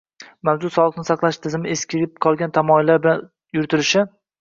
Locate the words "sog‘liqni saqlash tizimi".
0.77-1.71